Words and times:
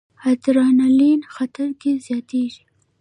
ادرانالین 0.31 1.19
خطر 1.35 1.69
کې 1.81 1.91
زیاتېږي. 2.05 2.63